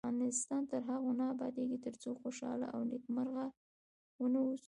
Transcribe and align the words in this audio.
افغانستان 0.09 0.61
تر 0.71 0.81
هغو 0.89 1.11
نه 1.19 1.25
ابادیږي، 1.33 1.77
ترڅو 1.85 2.09
خوشحاله 2.21 2.65
او 2.75 2.79
نیکمرغه 2.91 3.45
ونه 4.21 4.39
اوسو. 4.43 4.59